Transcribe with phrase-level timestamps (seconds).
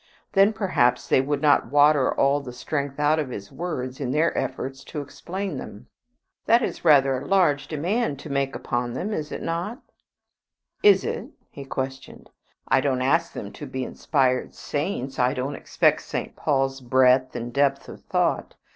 [0.33, 4.35] Then perhaps they would not water all the strength out of his words in their
[4.35, 5.89] efforts to explain them."
[6.47, 9.79] "That is rather a large demand to make upon them, is it not?"
[10.81, 12.31] "Is it?" he questioned.
[12.67, 15.19] "I don't ask them to be inspired saints.
[15.19, 16.35] I don't expect St.
[16.35, 18.55] Paul's breadth and depth of thought.